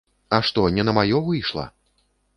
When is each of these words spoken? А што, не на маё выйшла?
А 0.37 0.39
што, 0.49 0.63
не 0.77 0.87
на 0.89 0.95
маё 0.99 1.23
выйшла? 1.31 1.67